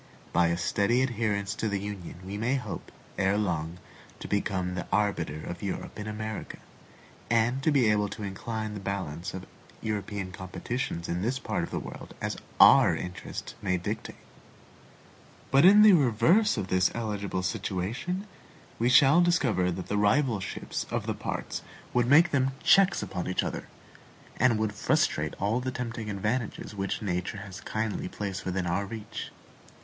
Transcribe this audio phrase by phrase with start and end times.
[0.33, 3.77] By a steady adherence to the Union we may hope, erelong,
[4.19, 6.57] to become the arbiter of Europe in America,
[7.29, 9.45] and to be able to incline the balance of
[9.79, 14.15] European competitions in this part of the world as our interest may dictate.
[15.51, 18.25] But in the reverse of this eligible situation,
[18.79, 21.61] we shall discover that the rivalships of the parts
[21.93, 23.67] would make them checks upon each other,
[24.37, 29.29] and would frustrate all the tempting advantages which nature has kindly placed within our reach.